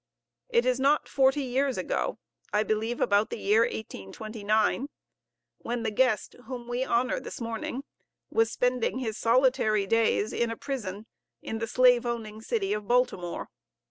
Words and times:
It 0.49 0.65
is 0.65 0.79
not 0.79 1.07
forty 1.07 1.43
years 1.43 1.77
ago, 1.77 2.17
I 2.51 2.63
believe 2.63 2.99
about 2.99 3.29
the 3.29 3.37
year 3.37 3.59
1829, 3.61 4.89
when 5.59 5.83
the 5.83 5.91
guest 5.91 6.35
whom 6.47 6.67
we 6.67 6.83
honor 6.83 7.19
this 7.19 7.39
morning 7.39 7.83
was 8.31 8.49
spending 8.49 8.97
his 8.97 9.15
solitary 9.19 9.85
days 9.85 10.33
in 10.33 10.49
a 10.49 10.57
prison 10.57 11.05
in 11.43 11.59
the 11.59 11.67
slave 11.67 12.07
owning 12.07 12.41
city 12.41 12.73
of 12.73 12.87
Baltimore. 12.87 13.49